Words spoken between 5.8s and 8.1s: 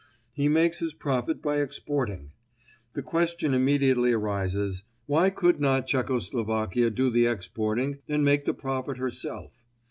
Czecho Slovakia do the exporting